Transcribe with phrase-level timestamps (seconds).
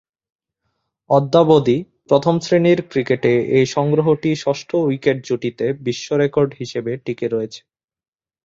[1.09, 1.77] অদ্যাবধি
[2.09, 7.61] প্রথম-শ্রেণীর ক্রিকেটে এ সংগ্রহটি ষষ্ঠ উইকেট জুটিতে বিশ্বরেকর্ড হিসেবে টিকে রয়েছে।